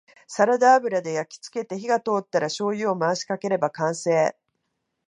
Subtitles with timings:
[0.25, 4.35] サラダ油で焼きつけて火が通ったらしょうゆを回しかければ完成